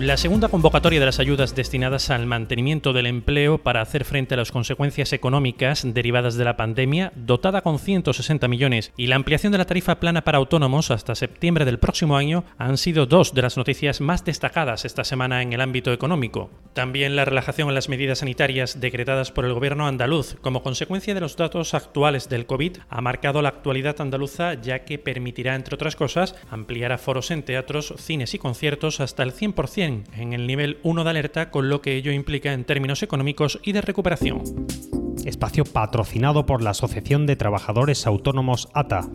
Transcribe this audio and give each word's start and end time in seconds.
La 0.00 0.16
segunda 0.16 0.48
convocatoria 0.48 0.98
de 0.98 1.04
las 1.04 1.20
ayudas 1.20 1.54
destinadas 1.54 2.08
al 2.08 2.24
mantenimiento 2.24 2.94
del 2.94 3.04
empleo 3.04 3.58
para 3.58 3.82
hacer 3.82 4.06
frente 4.06 4.32
a 4.32 4.38
las 4.38 4.50
consecuencias 4.50 5.12
económicas 5.12 5.82
derivadas 5.84 6.36
de 6.36 6.44
la 6.46 6.56
pandemia, 6.56 7.12
dotada 7.16 7.60
con 7.60 7.78
160 7.78 8.48
millones, 8.48 8.92
y 8.96 9.08
la 9.08 9.16
ampliación 9.16 9.52
de 9.52 9.58
la 9.58 9.66
tarifa 9.66 10.00
plana 10.00 10.24
para 10.24 10.38
autónomos 10.38 10.90
hasta 10.90 11.14
septiembre 11.14 11.66
del 11.66 11.78
próximo 11.78 12.16
año 12.16 12.44
han 12.56 12.78
sido 12.78 13.04
dos 13.04 13.34
de 13.34 13.42
las 13.42 13.58
noticias 13.58 14.00
más 14.00 14.24
destacadas 14.24 14.86
esta 14.86 15.04
semana 15.04 15.42
en 15.42 15.52
el 15.52 15.60
ámbito 15.60 15.92
económico. 15.92 16.48
También 16.72 17.14
la 17.14 17.26
relajación 17.26 17.68
en 17.68 17.74
las 17.74 17.90
medidas 17.90 18.20
sanitarias 18.20 18.80
decretadas 18.80 19.30
por 19.32 19.44
el 19.44 19.52
gobierno 19.52 19.86
andaluz 19.86 20.36
como 20.40 20.62
consecuencia 20.62 21.12
de 21.12 21.20
los 21.20 21.36
datos 21.36 21.74
actuales 21.74 22.30
del 22.30 22.46
COVID 22.46 22.78
ha 22.88 23.00
marcado 23.02 23.42
la 23.42 23.50
actualidad 23.50 24.00
andaluza 24.00 24.54
ya 24.54 24.86
que 24.86 24.98
permitirá, 24.98 25.56
entre 25.56 25.74
otras 25.74 25.94
cosas, 25.94 26.36
ampliar 26.50 26.92
aforos 26.92 27.30
en 27.32 27.42
teatros, 27.42 27.92
cines 27.98 28.32
y 28.32 28.38
conciertos 28.38 29.00
hasta 29.00 29.24
el 29.24 29.34
100% 29.34 29.89
en 30.16 30.32
el 30.32 30.46
nivel 30.46 30.78
1 30.82 31.04
de 31.04 31.10
alerta, 31.10 31.50
con 31.50 31.68
lo 31.68 31.82
que 31.82 31.96
ello 31.96 32.12
implica 32.12 32.52
en 32.52 32.64
términos 32.64 33.02
económicos 33.02 33.60
y 33.62 33.72
de 33.72 33.80
recuperación. 33.80 34.42
Espacio 35.24 35.64
patrocinado 35.64 36.46
por 36.46 36.62
la 36.62 36.70
Asociación 36.70 37.26
de 37.26 37.36
Trabajadores 37.36 38.06
Autónomos 38.06 38.68
ATA. 38.72 39.08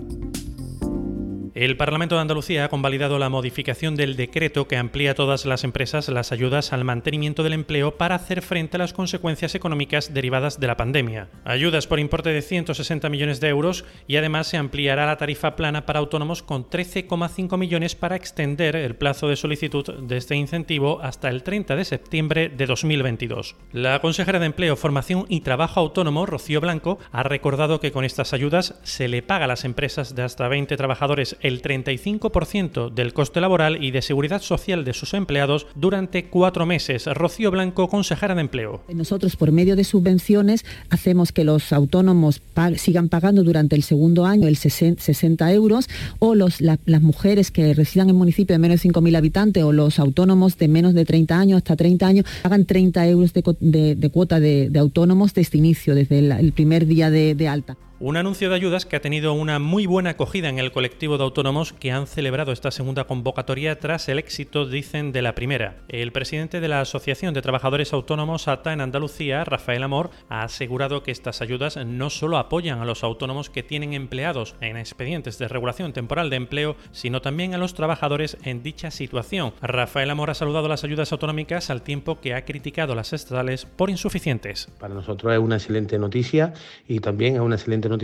El 1.56 1.78
Parlamento 1.78 2.16
de 2.16 2.22
Andalucía 2.22 2.66
ha 2.66 2.70
convalidado 2.70 3.18
la 3.18 3.30
modificación 3.30 3.96
del 3.96 4.18
decreto 4.18 4.68
que 4.68 4.76
amplía 4.76 5.12
a 5.12 5.16
todas 5.16 5.46
las 5.46 5.64
empresas 5.64 6.10
las 6.10 6.34
ayudas 6.34 6.74
al 6.74 6.84
mantenimiento 6.84 7.44
del 7.44 7.54
empleo 7.54 7.96
para 7.96 8.16
hacer 8.16 8.42
frente 8.42 8.76
a 8.76 8.80
las 8.80 8.92
consecuencias 8.92 9.56
económicas 9.56 10.14
derivadas 10.14 10.60
de 10.60 10.68
la 10.68 10.76
pandemia. 10.76 11.30
Ayudas 11.46 11.88
por 11.88 12.02
importe 12.02 12.32
de 12.32 12.42
160 12.42 13.08
millones 13.08 13.40
de 13.40 13.48
euros 13.48 13.86
y 14.06 14.18
además 14.18 14.48
se 14.48 14.58
ampliará 14.58 15.06
la 15.06 15.16
tarifa 15.16 15.56
plana 15.56 15.86
para 15.86 16.00
autónomos 16.00 16.44
con 16.44 16.70
13,5 16.70 17.58
millones 17.58 17.96
para 17.96 18.18
extender 18.18 18.76
el 18.76 18.98
plazo 18.98 19.30
de 19.30 19.38
solicitud 19.38 19.94
de 19.94 20.18
este 20.18 20.36
incentivo 20.36 21.00
hasta 21.02 21.30
el 21.30 21.42
30 21.44 21.78
de 21.78 21.86
septiembre 21.86 22.50
de 22.50 22.66
2022. 22.66 23.56
La 23.72 24.02
consejera 24.02 24.40
de 24.40 24.48
Empleo, 24.48 24.76
Formación 24.76 25.26
y 25.30 25.40
Trabajo 25.40 25.80
Autónomo, 25.80 26.26
Rocío 26.26 26.60
Blanco, 26.60 27.00
ha 27.14 27.24
recordado 27.24 27.80
que 27.80 27.94
con 27.94 28.04
estas 28.04 28.34
ayudas 28.34 28.78
se 28.84 29.08
le 29.08 29.22
paga 29.22 29.46
a 29.46 29.48
las 29.48 29.64
empresas 29.64 30.16
de 30.16 30.24
hasta 30.24 30.50
20 30.50 30.76
trabajadores 30.76 31.38
el 31.46 31.62
35% 31.62 32.90
del 32.92 33.14
coste 33.14 33.40
laboral 33.40 33.84
y 33.84 33.92
de 33.92 34.02
seguridad 34.02 34.42
social 34.42 34.84
de 34.84 34.94
sus 34.94 35.14
empleados 35.14 35.68
durante 35.76 36.26
cuatro 36.26 36.66
meses. 36.66 37.06
Rocío 37.06 37.52
Blanco, 37.52 37.88
consejera 37.88 38.34
de 38.34 38.42
Empleo. 38.42 38.82
Nosotros, 38.92 39.36
por 39.36 39.52
medio 39.52 39.76
de 39.76 39.84
subvenciones, 39.84 40.66
hacemos 40.90 41.32
que 41.32 41.44
los 41.44 41.72
autónomos 41.72 42.42
sigan 42.78 43.10
pagando 43.10 43.44
durante 43.44 43.76
el 43.76 43.84
segundo 43.84 44.26
año 44.26 44.48
el 44.48 44.56
60 44.56 45.54
euros 45.54 45.88
o 46.18 46.34
las 46.34 47.02
mujeres 47.02 47.52
que 47.52 47.76
residan 47.76 48.10
en 48.10 48.16
municipios 48.16 48.56
de 48.56 48.60
menos 48.60 48.82
de 48.82 48.90
5.000 48.90 49.16
habitantes 49.16 49.64
o 49.64 49.72
los 49.72 50.00
autónomos 50.00 50.58
de 50.58 50.68
menos 50.68 50.96
de 50.96 51.06
30 51.06 51.40
años 51.40 51.58
hasta 51.58 51.76
30 51.76 52.08
años 52.08 52.26
pagan 52.42 52.66
30 52.66 53.08
euros 53.08 53.34
de, 53.34 54.10
cuota 54.12 54.40
de, 54.40 54.72
autónomos 54.80 55.36
desde 55.36 55.60
inicio, 55.60 55.94
desde 55.94 56.20
el, 56.20 56.54
primer 56.54 56.88
día 56.88 57.12
de 57.12 57.48
alta. 57.48 57.78
Un 58.08 58.18
anuncio 58.18 58.50
de 58.50 58.56
ayudas 58.56 58.86
que 58.86 58.98
ha 58.98 59.02
tenido 59.02 59.34
una 59.34 59.58
muy 59.58 59.88
buena 59.88 60.12
acogida 60.12 60.48
en 60.48 60.60
el 60.60 60.72
colectivo 60.72 61.18
de 61.18 61.24
autónomos 61.24 61.74
que 61.74 61.92
han 61.92 62.06
celebrado 62.06 62.52
esta 62.52 62.70
segunda 62.70 63.06
convocatoria 63.06 63.80
tras 63.80 64.08
el 64.10 64.20
éxito, 64.20 64.68
dicen, 64.68 65.12
de 65.12 65.24
la 65.24 65.34
primera. 65.34 65.78
El 65.88 66.12
presidente 66.12 66.60
de 66.60 66.68
la 66.68 66.82
Asociación 66.82 67.34
de 67.34 67.42
Trabajadores 67.42 67.94
Autónomos 67.94 68.48
ATA 68.48 68.74
en 68.74 68.82
Andalucía, 68.82 69.44
Rafael 69.44 69.82
Amor, 69.82 70.12
ha 70.30 70.44
asegurado 70.44 71.02
que 71.02 71.10
estas 71.10 71.42
ayudas 71.42 71.78
no 71.84 72.12
solo 72.12 72.38
apoyan 72.38 72.80
a 72.80 72.86
los 72.86 73.04
autónomos 73.04 73.50
que 73.50 73.64
tienen 73.64 73.94
empleados 73.94 74.54
en 74.62 74.78
expedientes 74.78 75.40
de 75.40 75.48
regulación 75.48 75.92
temporal 75.92 76.30
de 76.30 76.36
empleo, 76.36 76.76
sino 76.92 77.24
también 77.24 77.56
a 77.56 77.58
los 77.58 77.74
trabajadores 77.74 78.38
en 78.44 78.62
dicha 78.62 78.92
situación. 78.92 79.54
Rafael 79.64 80.12
Amor 80.12 80.30
ha 80.30 80.36
saludado 80.36 80.68
las 80.68 80.84
ayudas 80.84 81.12
autonómicas 81.12 81.72
al 81.72 81.82
tiempo 81.82 82.22
que 82.22 82.36
ha 82.36 82.46
criticado 82.46 82.94
las 82.94 83.14
estatales 83.14 83.66
por 83.66 83.90
insuficientes. 83.90 84.70
Para 84.78 84.94
nosotros 84.94 85.34
es 85.34 85.40
una 85.40 85.56
excelente 85.56 85.98
noticia 85.98 86.54
y 86.88 87.00
también 87.00 87.34
es 87.34 87.42
una 87.42 87.56
excelente 87.56 87.90
noticia 87.90 87.95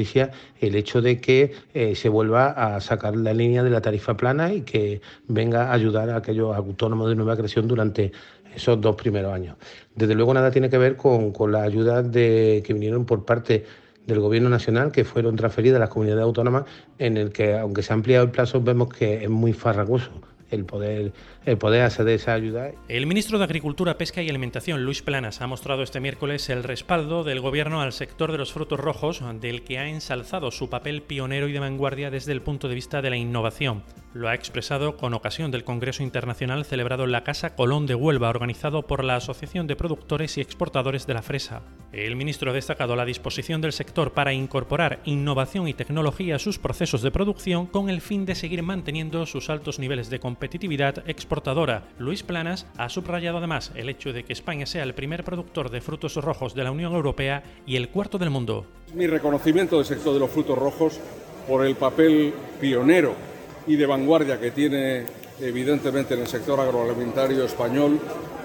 el 0.59 0.75
hecho 0.75 1.02
de 1.02 1.19
que 1.19 1.53
eh, 1.74 1.96
se 1.96 2.09
vuelva 2.09 2.47
a 2.47 2.79
sacar 2.81 3.16
la 3.16 3.34
línea 3.34 3.63
de 3.63 3.69
la 3.69 3.81
tarifa 3.81 4.16
plana 4.16 4.53
y 4.53 4.62
que 4.62 5.02
venga 5.28 5.69
a 5.69 5.74
ayudar 5.74 6.09
a 6.09 6.18
aquellos 6.18 6.56
autónomos 6.56 7.09
de 7.09 7.16
nueva 7.16 7.35
creación 7.35 7.68
durante 7.68 8.12
esos 8.56 8.79
dos 8.81 8.96
primeros 8.96 9.34
años. 9.34 9.56
Desde 9.96 10.16
luego 10.16 10.34
nada 10.34 10.52
tiene 10.52 10.69
que 10.69 10.78
ver 10.78 10.96
con, 10.96 11.34
las 11.52 11.63
ayudas 11.63 12.12
de, 12.12 12.63
que 12.66 12.74
vinieron 12.74 13.06
por 13.06 13.25
parte 13.25 13.66
del 14.06 14.19
Gobierno 14.19 14.50
Nacional 14.50 14.91
que 14.91 15.06
fueron 15.06 15.35
transferidas 15.35 15.78
a 15.78 15.79
las 15.81 15.90
comunidades 15.90 16.23
autónomas 16.23 16.66
en 16.97 17.18
el 17.18 17.31
que, 17.31 17.58
aunque 17.58 17.84
se 17.84 17.94
ha 17.94 17.96
ampliado 17.96 18.25
el 18.25 18.31
plazo, 18.31 18.62
vemos 18.62 18.90
que 18.90 19.23
es 19.23 19.29
muy 19.29 19.53
farragoso 19.53 20.12
el 20.51 20.66
poder, 20.66 21.13
el 21.45 21.57
poder 21.57 21.81
esa 21.81 22.34
ayuda. 22.34 22.72
El 22.88 23.07
ministro 23.07 23.38
de 23.38 23.45
Agricultura, 23.45 23.97
Pesca 23.97 24.22
y 24.22 24.29
Alimentación, 24.29 24.84
Luis 24.84 25.01
Planas, 25.01 25.41
ha 25.41 25.47
mostrado 25.47 25.81
este 25.81 26.00
miércoles 26.00 26.50
el 26.50 26.63
respaldo 26.63 27.23
del 27.23 27.39
gobierno 27.39 27.81
al 27.81 27.94
sector 27.94 28.31
de 28.31 28.38
los 28.38 28.53
frutos 28.53 28.79
rojos, 28.79 29.22
del 29.40 29.63
que 29.63 29.79
ha 29.79 29.88
ensalzado 29.88 30.51
su 30.51 30.69
papel 30.69 31.01
pionero 31.01 31.47
y 31.47 31.53
de 31.53 31.59
vanguardia 31.59 32.11
desde 32.11 32.34
el 32.34 32.41
punto 32.41 32.67
de 32.67 32.75
vista 32.75 33.01
de 33.01 33.09
la 33.09 33.17
innovación. 33.17 33.84
Lo 34.13 34.27
ha 34.27 34.35
expresado 34.35 34.97
con 34.97 35.13
ocasión 35.13 35.51
del 35.51 35.63
Congreso 35.63 36.03
Internacional 36.03 36.66
celebrado 36.66 37.05
en 37.05 37.13
la 37.13 37.23
Casa 37.23 37.55
Colón 37.55 37.85
de 37.85 37.95
Huelva, 37.95 38.27
organizado 38.27 38.81
por 38.81 39.05
la 39.05 39.16
Asociación 39.16 39.67
de 39.67 39.77
Productores 39.77 40.38
y 40.38 40.41
Exportadores 40.41 41.07
de 41.07 41.13
la 41.13 41.22
Fresa. 41.22 41.61
El 41.94 42.17
ministro 42.17 42.51
ha 42.51 42.53
destacado 42.53 42.97
la 42.97 43.05
disposición 43.05 43.61
del 43.61 43.72
sector 43.72 44.11
para 44.11 44.33
incorporar 44.33 44.99
innovación 45.05 45.69
y 45.69 45.73
tecnología 45.73 46.35
a 46.35 46.39
sus 46.39 46.59
procesos 46.59 47.01
de 47.03 47.11
producción 47.11 47.67
con 47.67 47.89
el 47.89 48.01
fin 48.01 48.25
de 48.25 48.35
seguir 48.35 48.63
manteniendo 48.63 49.25
sus 49.25 49.49
altos 49.49 49.79
niveles 49.79 50.09
de 50.09 50.19
competitividad 50.19 51.07
exportadora. 51.07 51.88
Luis 51.97 52.22
Planas 52.22 52.67
ha 52.78 52.89
subrayado 52.89 53.38
además 53.38 53.72
el 53.75 53.88
hecho 53.88 54.11
de 54.11 54.25
que 54.25 54.33
España 54.33 54.66
sea 54.66 54.83
el 54.83 54.93
primer 54.93 55.23
productor 55.23 55.72
de 55.72 55.79
frutos 55.79 56.17
rojos 56.17 56.53
de 56.53 56.66
la 56.66 56.72
Unión 56.72 56.93
Europea 56.93 57.43
y 57.66 57.78
el 57.78 57.88
cuarto 57.88 58.17
del 58.17 58.29
mundo. 58.29 58.66
Mi 58.93 59.07
reconocimiento 59.07 59.78
del 59.78 59.85
sector 59.85 60.13
de 60.13 60.19
los 60.19 60.31
frutos 60.31 60.57
rojos 60.57 60.99
por 61.47 61.66
el 61.66 61.75
papel 61.75 62.33
pionero 62.59 63.31
y 63.67 63.75
de 63.75 63.85
vanguardia 63.85 64.39
que 64.39 64.51
tiene 64.51 65.03
evidentemente 65.39 66.13
en 66.13 66.22
el 66.22 66.27
sector 66.27 66.59
agroalimentario 66.59 67.45
español 67.45 67.99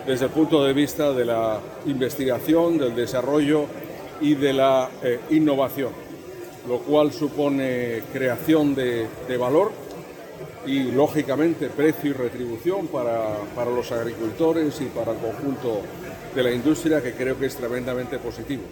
desde 0.07 0.27
el 0.27 0.31
punto 0.31 0.65
de 0.65 0.73
vista 0.73 1.13
de 1.13 1.25
la 1.25 1.61
investigación, 1.87 2.79
del 2.79 2.95
desarrollo 2.95 3.67
y 4.21 4.35
de 4.35 4.53
la 4.53 4.89
eh, 5.03 5.21
innovación, 5.31 5.91
lo 6.69 6.79
cual 6.79 7.13
supone 7.13 8.03
creación 8.13 8.75
de, 8.75 9.09
valor 9.39 9.73
y 10.67 10.85
lógicamente 10.85 11.69
precio 11.69 12.11
y 12.11 12.13
retribución 12.13 12.87
para, 12.87 13.37
para 13.55 13.71
los 13.71 13.91
agricultores 13.93 14.81
y 14.81 14.87
para 14.87 15.13
el 15.13 15.19
conjunto 15.19 15.83
de 16.35 16.43
la 16.43 16.53
industria 16.53 17.03
que 17.03 17.13
creo 17.13 17.39
que 17.39 17.47
es 17.47 17.57
tremendamente 17.57 18.19
positivo. 18.19 18.63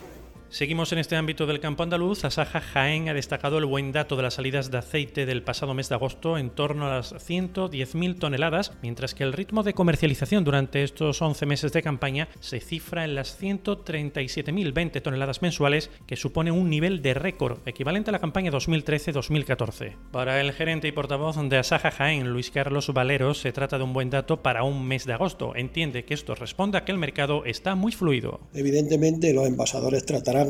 Seguimos 0.50 0.92
en 0.92 0.98
este 0.98 1.16
ámbito 1.16 1.46
del 1.46 1.58
campo 1.58 1.82
andaluz. 1.82 2.24
Asaja 2.24 2.60
Jaén 2.60 3.08
ha 3.08 3.14
destacado 3.14 3.58
el 3.58 3.66
buen 3.66 3.90
dato 3.90 4.14
de 4.16 4.22
las 4.22 4.34
salidas 4.34 4.70
de 4.70 4.78
aceite 4.78 5.26
del 5.26 5.42
pasado 5.42 5.74
mes 5.74 5.88
de 5.88 5.96
agosto 5.96 6.38
en 6.38 6.50
torno 6.50 6.86
a 6.86 6.96
las 6.96 7.12
110.000 7.12 8.18
toneladas, 8.18 8.72
mientras 8.80 9.14
que 9.14 9.24
el 9.24 9.32
ritmo 9.32 9.64
de 9.64 9.74
comercialización 9.74 10.44
durante 10.44 10.84
estos 10.84 11.20
11 11.20 11.46
meses 11.46 11.72
de 11.72 11.82
campaña 11.82 12.28
se 12.38 12.60
cifra 12.60 13.04
en 13.04 13.16
las 13.16 13.40
137.020 13.40 15.02
toneladas 15.02 15.42
mensuales, 15.42 15.90
que 16.06 16.16
supone 16.16 16.52
un 16.52 16.70
nivel 16.70 17.02
de 17.02 17.14
récord 17.14 17.58
equivalente 17.66 18.10
a 18.10 18.12
la 18.12 18.20
campaña 18.20 18.52
2013-2014. 18.52 19.96
Para 20.12 20.40
el 20.40 20.52
gerente 20.52 20.86
y 20.86 20.92
portavoz 20.92 21.36
de 21.48 21.58
Asaja 21.58 21.90
Jaén, 21.90 22.28
Luis 22.28 22.50
Carlos 22.50 22.92
Valero, 22.92 23.34
se 23.34 23.52
trata 23.52 23.78
de 23.78 23.84
un 23.84 23.92
buen 23.92 24.10
dato 24.10 24.42
para 24.42 24.62
un 24.62 24.86
mes 24.86 25.04
de 25.04 25.14
agosto. 25.14 25.56
Entiende 25.56 26.04
que 26.04 26.14
esto 26.14 26.34
responde 26.34 26.78
a 26.78 26.84
que 26.84 26.92
el 26.92 26.98
mercado 26.98 27.44
está 27.44 27.74
muy 27.74 27.90
fluido. 27.90 28.40
Evidentemente, 28.54 29.32
los 29.32 29.46
envasadores 29.46 30.04
tratarán 30.06 30.43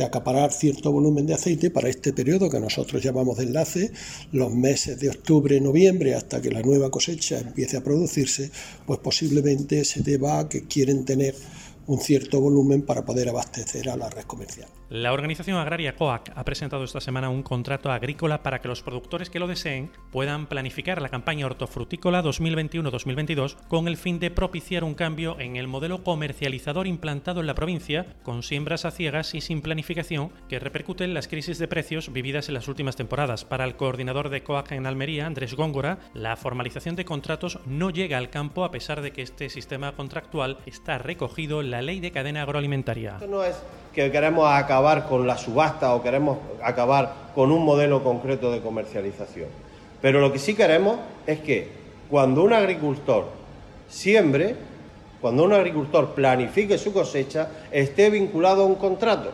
de 0.00 0.04
acaparar 0.04 0.50
cierto 0.50 0.90
volumen 0.90 1.26
de 1.26 1.34
aceite 1.34 1.70
para 1.70 1.90
este 1.90 2.14
periodo 2.14 2.48
que 2.48 2.58
nosotros 2.58 3.02
llamamos 3.02 3.36
de 3.36 3.44
enlace, 3.44 3.92
los 4.32 4.50
meses 4.50 4.98
de 4.98 5.10
octubre, 5.10 5.60
noviembre, 5.60 6.14
hasta 6.14 6.40
que 6.40 6.50
la 6.50 6.62
nueva 6.62 6.90
cosecha 6.90 7.38
empiece 7.38 7.76
a 7.76 7.84
producirse, 7.84 8.50
pues 8.86 8.98
posiblemente 9.00 9.84
se 9.84 10.00
deba 10.00 10.38
a 10.38 10.48
que 10.48 10.64
quieren 10.64 11.04
tener 11.04 11.34
un 11.86 11.98
cierto 11.98 12.40
volumen 12.40 12.82
para 12.82 13.04
poder 13.04 13.28
abastecer 13.28 13.88
a 13.88 13.96
la 13.96 14.08
red 14.08 14.24
comercial. 14.24 14.68
La 14.90 15.12
organización 15.12 15.56
agraria 15.56 15.94
COAC 15.94 16.32
ha 16.34 16.44
presentado 16.44 16.82
esta 16.82 17.00
semana 17.00 17.28
un 17.28 17.44
contrato 17.44 17.92
agrícola 17.92 18.42
para 18.42 18.60
que 18.60 18.66
los 18.66 18.82
productores 18.82 19.30
que 19.30 19.38
lo 19.38 19.46
deseen 19.46 19.92
puedan 20.10 20.48
planificar 20.48 21.00
la 21.00 21.10
campaña 21.10 21.46
hortofrutícola 21.46 22.24
2021-2022 22.24 23.56
con 23.68 23.86
el 23.86 23.96
fin 23.96 24.18
de 24.18 24.32
propiciar 24.32 24.82
un 24.82 24.94
cambio 24.94 25.38
en 25.38 25.54
el 25.54 25.68
modelo 25.68 26.02
comercializador 26.02 26.88
implantado 26.88 27.40
en 27.40 27.46
la 27.46 27.54
provincia, 27.54 28.16
con 28.24 28.42
siembras 28.42 28.84
a 28.84 28.90
ciegas 28.90 29.34
y 29.36 29.40
sin 29.40 29.62
planificación, 29.62 30.32
que 30.48 30.58
repercute 30.58 31.04
en 31.04 31.14
las 31.14 31.28
crisis 31.28 31.58
de 31.58 31.68
precios 31.68 32.12
vividas 32.12 32.48
en 32.48 32.54
las 32.54 32.66
últimas 32.66 32.96
temporadas. 32.96 33.44
Para 33.44 33.64
el 33.64 33.76
coordinador 33.76 34.28
de 34.28 34.42
COAC 34.42 34.72
en 34.72 34.86
Almería, 34.86 35.26
Andrés 35.26 35.54
Góngora, 35.54 36.00
la 36.14 36.36
formalización 36.36 36.96
de 36.96 37.04
contratos 37.04 37.60
no 37.64 37.90
llega 37.90 38.18
al 38.18 38.30
campo 38.30 38.64
a 38.64 38.72
pesar 38.72 39.02
de 39.02 39.12
que 39.12 39.22
este 39.22 39.50
sistema 39.50 39.92
contractual 39.92 40.58
está 40.66 40.98
recogido 40.98 41.60
en 41.60 41.69
la 41.70 41.82
ley 41.82 42.00
de 42.00 42.10
cadena 42.10 42.42
agroalimentaria. 42.42 43.12
Esto 43.14 43.26
no 43.26 43.44
es 43.44 43.56
que 43.94 44.10
queremos 44.10 44.50
acabar 44.50 45.06
con 45.06 45.26
la 45.26 45.38
subasta 45.38 45.94
o 45.94 46.02
queremos 46.02 46.38
acabar 46.62 47.30
con 47.34 47.50
un 47.50 47.64
modelo 47.64 48.02
concreto 48.02 48.52
de 48.52 48.60
comercialización. 48.60 49.48
Pero 50.02 50.20
lo 50.20 50.32
que 50.32 50.38
sí 50.38 50.54
queremos 50.54 50.98
es 51.26 51.40
que 51.40 51.68
cuando 52.08 52.42
un 52.42 52.52
agricultor 52.52 53.26
siembre, 53.88 54.54
cuando 55.20 55.44
un 55.44 55.52
agricultor 55.52 56.14
planifique 56.14 56.78
su 56.78 56.92
cosecha, 56.92 57.50
esté 57.70 58.10
vinculado 58.10 58.62
a 58.62 58.66
un 58.66 58.76
contrato. 58.76 59.32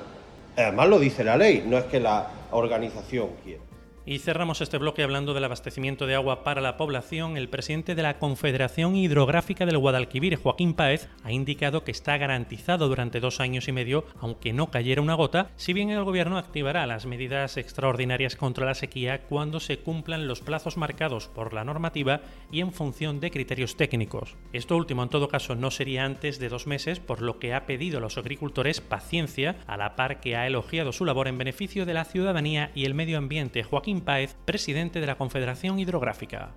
Además 0.57 0.89
lo 0.89 0.99
dice 0.99 1.23
la 1.23 1.37
ley, 1.37 1.65
no 1.67 1.77
es 1.79 1.85
que 1.85 2.01
la 2.01 2.27
organización 2.51 3.29
quiera. 3.45 3.63
Y 4.09 4.21
cerramos 4.21 4.61
este 4.61 4.79
bloque 4.79 5.03
hablando 5.03 5.35
del 5.35 5.43
abastecimiento 5.43 6.07
de 6.07 6.15
agua 6.15 6.45
para 6.45 6.61
la 6.61 6.77
población. 6.77 7.37
El 7.37 7.49
presidente 7.49 7.97
de 7.97 8.05
la 8.05 8.21
Confederación 8.21 8.95
Hidrográfica 8.95 9.67
del 9.67 9.79
Guadalquivir, 9.79 10.37
Joaquín 10.37 10.75
Páez, 10.75 11.09
ha 11.25 11.33
indicado 11.33 11.83
que 11.83 11.91
está 11.91 12.17
garantizado 12.17 12.87
durante 12.87 13.19
dos 13.19 13.41
años 13.41 13.67
y 13.67 13.73
medio, 13.73 14.05
aunque 14.21 14.53
no 14.53 14.71
cayera 14.71 15.03
una 15.03 15.15
gota, 15.15 15.51
si 15.57 15.73
bien 15.73 15.91
el 15.91 16.05
gobierno 16.05 16.39
activará 16.39 16.87
las 16.87 17.05
medidas 17.05 17.57
extraordinarias 17.57 18.37
contra 18.37 18.65
la 18.65 18.75
sequía 18.75 19.23
cuando 19.23 19.59
se 19.59 19.81
cumplan 19.81 20.29
los 20.29 20.41
plazos 20.41 20.77
marcados 20.77 21.27
por 21.27 21.53
la 21.53 21.65
normativa 21.65 22.21
y 22.53 22.61
en 22.61 22.73
función 22.73 23.19
de 23.19 23.33
criterios 23.33 23.77
técnicos. 23.77 24.37
Esto 24.53 24.77
último, 24.77 25.03
en 25.03 25.09
todo 25.09 25.27
caso, 25.27 25.57
no 25.57 25.73
sería 25.73 26.05
antes 26.05 26.39
de 26.39 26.49
dos 26.49 26.69
meses, 26.69 27.01
por 27.01 27.23
lo 27.23 27.41
que 27.41 27.55
ha 27.55 27.67
pedido 27.67 27.99
a 27.99 28.03
los 28.03 28.19
agricultores 28.19 28.81
paciencia, 28.81 29.57
a 29.67 29.77
la 29.77 29.97
par 29.97 30.21
que 30.21 30.37
ha 30.37 30.47
elogiado 30.47 30.93
su 30.93 31.05
labor 31.05 31.27
en 31.27 31.39
beneficio 31.39 31.85
de 31.85 31.95
la 31.95 32.05
ciudadanía 32.05 32.71
y 32.73 32.85
el 32.85 32.95
medio 32.95 33.19
ambiente. 33.19 33.65
Joaquín 33.65 33.96
Páez, 34.01 34.35
presidente 34.45 35.01
de 35.01 35.07
la 35.07 35.17
Confederación 35.17 35.79
Hidrográfica. 35.79 36.51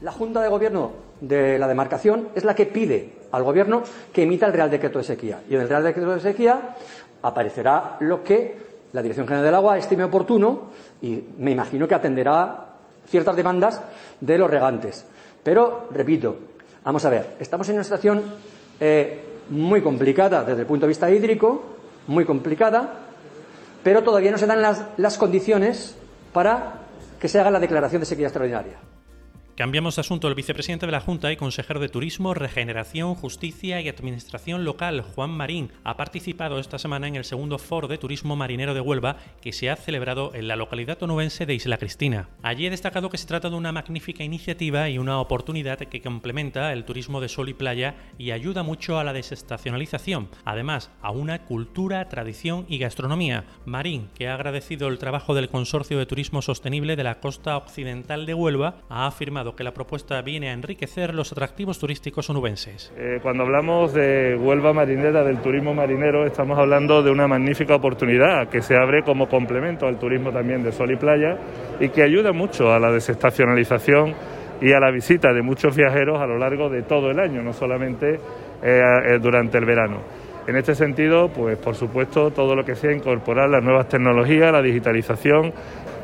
La 0.00 0.12
Junta 0.12 0.42
de 0.42 0.48
Gobierno 0.48 0.92
de 1.20 1.58
la 1.58 1.68
demarcación 1.68 2.28
es 2.34 2.44
la 2.44 2.54
que 2.54 2.66
pide 2.66 3.12
al 3.32 3.42
Gobierno 3.42 3.82
que 4.12 4.24
emita 4.24 4.46
el 4.46 4.52
Real 4.52 4.70
Decreto 4.70 4.98
de 4.98 5.04
Sequía. 5.04 5.40
Y 5.48 5.54
en 5.54 5.62
el 5.62 5.68
Real 5.68 5.82
Decreto 5.82 6.14
de 6.14 6.20
Sequía 6.20 6.76
aparecerá 7.22 7.96
lo 8.00 8.22
que 8.22 8.58
la 8.92 9.02
Dirección 9.02 9.26
General 9.26 9.44
del 9.44 9.54
Agua 9.54 9.78
estime 9.78 10.04
oportuno 10.04 10.70
y 11.00 11.22
me 11.38 11.50
imagino 11.50 11.88
que 11.88 11.94
atenderá 11.94 12.66
ciertas 13.06 13.36
demandas 13.36 13.80
de 14.20 14.38
los 14.38 14.50
regantes. 14.50 15.06
Pero, 15.42 15.88
repito, 15.92 16.36
vamos 16.84 17.04
a 17.04 17.10
ver, 17.10 17.36
estamos 17.38 17.68
en 17.68 17.76
una 17.76 17.84
situación 17.84 18.22
eh, 18.80 19.22
muy 19.50 19.80
complicada 19.80 20.44
desde 20.44 20.60
el 20.60 20.66
punto 20.66 20.86
de 20.86 20.88
vista 20.88 21.10
hídrico, 21.10 21.62
muy 22.06 22.24
complicada, 22.24 22.94
pero 23.82 24.02
todavía 24.02 24.30
no 24.30 24.38
se 24.38 24.46
dan 24.46 24.60
las, 24.60 24.84
las 24.96 25.16
condiciones 25.16 25.96
para 26.32 26.85
que 27.18 27.28
se 27.28 27.40
haga 27.40 27.50
la 27.50 27.60
declaración 27.60 28.00
de 28.00 28.06
sequía 28.06 28.26
extraordinaria. 28.26 28.78
Cambiamos 29.56 29.96
de 29.96 30.00
asunto. 30.00 30.28
El 30.28 30.34
vicepresidente 30.34 30.84
de 30.84 30.92
la 30.92 31.00
Junta 31.00 31.32
y 31.32 31.36
consejero 31.38 31.80
de 31.80 31.88
Turismo, 31.88 32.34
Regeneración, 32.34 33.14
Justicia 33.14 33.80
y 33.80 33.88
Administración 33.88 34.66
Local, 34.66 35.00
Juan 35.00 35.30
Marín, 35.30 35.72
ha 35.82 35.96
participado 35.96 36.58
esta 36.58 36.78
semana 36.78 37.08
en 37.08 37.16
el 37.16 37.24
segundo 37.24 37.58
Foro 37.58 37.88
de 37.88 37.96
Turismo 37.96 38.36
Marinero 38.36 38.74
de 38.74 38.82
Huelva 38.82 39.16
que 39.40 39.54
se 39.54 39.70
ha 39.70 39.76
celebrado 39.76 40.32
en 40.34 40.46
la 40.46 40.56
localidad 40.56 41.02
onubense 41.02 41.46
de 41.46 41.54
Isla 41.54 41.78
Cristina. 41.78 42.28
Allí 42.42 42.66
he 42.66 42.70
destacado 42.70 43.08
que 43.08 43.16
se 43.16 43.26
trata 43.26 43.48
de 43.48 43.56
una 43.56 43.72
magnífica 43.72 44.22
iniciativa 44.22 44.90
y 44.90 44.98
una 44.98 45.20
oportunidad 45.20 45.78
que 45.78 46.02
complementa 46.02 46.74
el 46.74 46.84
turismo 46.84 47.22
de 47.22 47.30
sol 47.30 47.48
y 47.48 47.54
playa 47.54 47.94
y 48.18 48.32
ayuda 48.32 48.62
mucho 48.62 48.98
a 48.98 49.04
la 49.04 49.14
desestacionalización, 49.14 50.28
además 50.44 50.90
a 51.00 51.12
una 51.12 51.46
cultura, 51.46 52.10
tradición 52.10 52.66
y 52.68 52.76
gastronomía. 52.76 53.46
Marín, 53.64 54.10
que 54.14 54.28
ha 54.28 54.34
agradecido 54.34 54.88
el 54.88 54.98
trabajo 54.98 55.34
del 55.34 55.48
Consorcio 55.48 55.98
de 55.98 56.04
Turismo 56.04 56.42
Sostenible 56.42 56.94
de 56.94 57.04
la 57.04 57.20
costa 57.20 57.56
occidental 57.56 58.26
de 58.26 58.34
Huelva, 58.34 58.82
ha 58.90 59.06
afirmado 59.06 59.45
que 59.54 59.64
la 59.64 59.72
propuesta 59.72 60.20
viene 60.22 60.50
a 60.50 60.52
enriquecer 60.52 61.14
los 61.14 61.30
atractivos 61.32 61.78
turísticos 61.78 62.28
onubenses. 62.30 62.92
Eh, 62.96 63.18
cuando 63.22 63.44
hablamos 63.44 63.92
de 63.92 64.36
Huelva 64.36 64.72
marinera, 64.72 65.22
del 65.22 65.40
turismo 65.40 65.74
marinero, 65.74 66.26
estamos 66.26 66.58
hablando 66.58 67.02
de 67.02 67.10
una 67.10 67.28
magnífica 67.28 67.76
oportunidad 67.76 68.48
que 68.48 68.62
se 68.62 68.74
abre 68.74 69.02
como 69.02 69.28
complemento 69.28 69.86
al 69.86 69.98
turismo 69.98 70.32
también 70.32 70.62
de 70.62 70.72
sol 70.72 70.90
y 70.90 70.96
playa 70.96 71.36
y 71.78 71.90
que 71.90 72.02
ayuda 72.02 72.32
mucho 72.32 72.72
a 72.72 72.78
la 72.78 72.90
desestacionalización 72.90 74.14
y 74.60 74.72
a 74.72 74.80
la 74.80 74.90
visita 74.90 75.32
de 75.32 75.42
muchos 75.42 75.76
viajeros 75.76 76.20
a 76.20 76.26
lo 76.26 76.38
largo 76.38 76.68
de 76.68 76.82
todo 76.82 77.10
el 77.10 77.20
año, 77.20 77.42
no 77.42 77.52
solamente 77.52 78.14
eh, 78.14 78.18
eh, 78.62 79.18
durante 79.20 79.58
el 79.58 79.66
verano. 79.66 80.00
En 80.46 80.56
este 80.56 80.74
sentido, 80.74 81.28
pues 81.28 81.58
por 81.58 81.74
supuesto, 81.74 82.30
todo 82.30 82.54
lo 82.54 82.64
que 82.64 82.76
sea 82.76 82.92
incorporar 82.92 83.50
las 83.50 83.64
nuevas 83.64 83.88
tecnologías, 83.88 84.52
la 84.52 84.62
digitalización, 84.62 85.52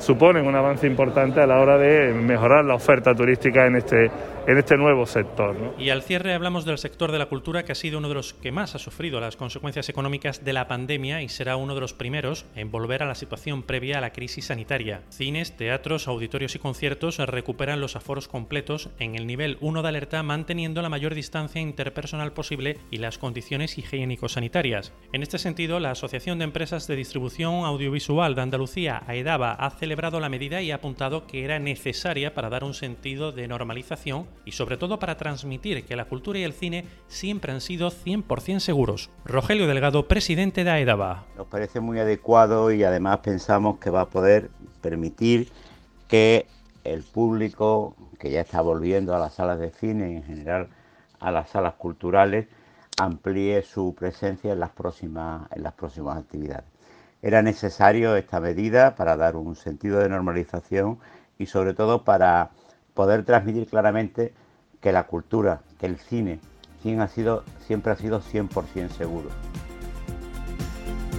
suponen 0.02 0.46
un 0.46 0.56
avance 0.56 0.86
importante 0.86 1.40
a 1.40 1.46
la 1.46 1.60
hora 1.60 1.78
de 1.78 2.12
mejorar 2.12 2.64
la 2.64 2.74
oferta 2.74 3.14
turística 3.14 3.66
en 3.66 3.76
este 3.76 4.10
en 4.46 4.58
este 4.58 4.76
nuevo 4.76 5.06
sector. 5.06 5.74
Y 5.78 5.90
al 5.90 6.02
cierre 6.02 6.34
hablamos 6.34 6.64
del 6.64 6.78
sector 6.78 7.12
de 7.12 7.18
la 7.18 7.26
cultura 7.26 7.64
que 7.64 7.72
ha 7.72 7.76
sido 7.76 7.98
uno 7.98 8.08
de 8.08 8.14
los 8.14 8.34
que 8.34 8.52
más 8.52 8.74
ha 8.74 8.78
sufrido 8.78 9.20
las 9.20 9.36
consecuencias 9.36 9.88
económicas 9.88 10.44
de 10.44 10.52
la 10.52 10.66
pandemia 10.66 11.22
y 11.22 11.28
será 11.28 11.56
uno 11.56 11.74
de 11.74 11.80
los 11.80 11.94
primeros 11.94 12.46
en 12.56 12.70
volver 12.70 13.02
a 13.02 13.06
la 13.06 13.14
situación 13.14 13.62
previa 13.62 13.98
a 13.98 14.00
la 14.00 14.12
crisis 14.12 14.46
sanitaria. 14.46 15.02
Cines, 15.10 15.56
teatros, 15.56 16.08
auditorios 16.08 16.54
y 16.54 16.58
conciertos 16.58 17.18
recuperan 17.18 17.80
los 17.80 17.96
aforos 17.96 18.28
completos 18.28 18.90
en 18.98 19.14
el 19.14 19.26
nivel 19.26 19.58
1 19.60 19.82
de 19.82 19.88
alerta 19.88 20.22
manteniendo 20.22 20.82
la 20.82 20.88
mayor 20.88 21.14
distancia 21.14 21.60
interpersonal 21.60 22.32
posible 22.32 22.78
y 22.90 22.96
las 22.96 23.18
condiciones 23.18 23.78
higiénico-sanitarias. 23.78 24.92
En 25.12 25.22
este 25.22 25.38
sentido, 25.38 25.78
la 25.78 25.92
Asociación 25.92 26.38
de 26.38 26.44
Empresas 26.44 26.86
de 26.86 26.96
Distribución 26.96 27.64
Audiovisual 27.64 28.34
de 28.34 28.42
Andalucía, 28.42 29.02
AEDABA, 29.06 29.52
ha 29.52 29.70
celebrado 29.92 30.20
la 30.20 30.30
medida 30.30 30.62
y 30.62 30.70
ha 30.70 30.76
apuntado 30.76 31.26
que 31.26 31.44
era 31.44 31.58
necesaria 31.58 32.32
para 32.32 32.48
dar 32.48 32.64
un 32.64 32.72
sentido 32.72 33.30
de 33.30 33.46
normalización 33.46 34.26
y 34.46 34.52
sobre 34.52 34.78
todo 34.78 34.98
para 34.98 35.18
transmitir 35.18 35.84
que 35.84 35.96
la 35.96 36.06
cultura 36.06 36.38
y 36.38 36.44
el 36.44 36.54
cine 36.54 36.86
siempre 37.08 37.52
han 37.52 37.60
sido 37.60 37.90
100% 37.90 38.60
seguros. 38.60 39.10
Rogelio 39.26 39.66
Delgado, 39.66 40.08
presidente 40.08 40.64
de 40.64 40.70
AEDABA. 40.70 41.26
Nos 41.36 41.46
parece 41.46 41.80
muy 41.80 41.98
adecuado 41.98 42.72
y 42.72 42.82
además 42.84 43.18
pensamos 43.18 43.80
que 43.80 43.90
va 43.90 44.00
a 44.00 44.08
poder 44.08 44.48
permitir 44.80 45.50
que 46.08 46.46
el 46.84 47.02
público 47.02 47.94
que 48.18 48.30
ya 48.30 48.40
está 48.40 48.62
volviendo 48.62 49.14
a 49.14 49.18
las 49.18 49.34
salas 49.34 49.60
de 49.60 49.72
cine 49.72 50.12
y 50.12 50.16
en 50.16 50.22
general 50.22 50.68
a 51.20 51.30
las 51.30 51.50
salas 51.50 51.74
culturales 51.74 52.46
amplíe 52.98 53.60
su 53.60 53.94
presencia 53.94 54.54
en 54.54 54.60
las 54.60 54.70
próximas, 54.70 55.52
en 55.54 55.62
las 55.62 55.74
próximas 55.74 56.16
actividades. 56.16 56.71
Era 57.22 57.40
necesario 57.40 58.16
esta 58.16 58.40
medida 58.40 58.96
para 58.96 59.16
dar 59.16 59.36
un 59.36 59.54
sentido 59.54 60.00
de 60.00 60.08
normalización 60.08 60.98
y 61.38 61.46
sobre 61.46 61.72
todo 61.72 62.04
para 62.04 62.50
poder 62.94 63.24
transmitir 63.24 63.68
claramente 63.68 64.34
que 64.80 64.90
la 64.92 65.04
cultura, 65.04 65.60
que 65.78 65.86
el 65.86 65.98
cine, 65.98 66.40
siempre 66.82 67.92
ha 67.92 67.96
sido 67.96 68.20
100% 68.20 68.88
seguro. 68.90 69.30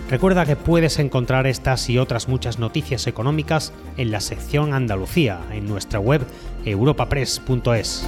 Recuerda 0.09 0.45
que 0.45 0.57
puedes 0.57 0.99
encontrar 0.99 1.47
estas 1.47 1.89
y 1.89 1.97
otras 1.97 2.27
muchas 2.27 2.59
noticias 2.59 3.07
económicas 3.07 3.71
en 3.95 4.11
la 4.11 4.19
sección 4.19 4.73
Andalucía, 4.73 5.39
en 5.51 5.65
nuestra 5.65 5.99
web 5.99 6.21
europapress.es. 6.65 8.07